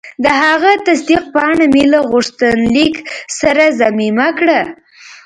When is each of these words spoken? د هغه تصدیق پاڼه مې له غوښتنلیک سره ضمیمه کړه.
د 0.23 0.25
هغه 0.43 0.71
تصدیق 0.87 1.23
پاڼه 1.33 1.65
مې 1.73 1.83
له 1.93 1.99
غوښتنلیک 2.11 2.95
سره 3.39 3.63
ضمیمه 3.81 4.27
کړه. 4.39 4.59